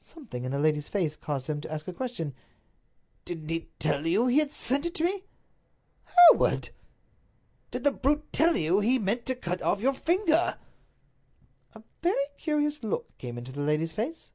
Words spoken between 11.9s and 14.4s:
very curious look came into the lady's face.